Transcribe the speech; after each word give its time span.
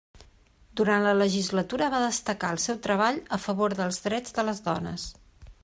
Durant 0.79 1.03
la 1.07 1.11
legislatura 1.17 1.89
va 1.95 1.99
destacar 2.05 2.51
el 2.57 2.61
seu 2.65 2.79
treball 2.87 3.21
a 3.39 3.39
favor 3.47 3.79
dels 3.83 4.03
drets 4.09 4.39
de 4.39 4.47
les 4.51 4.67
dones. 4.71 5.09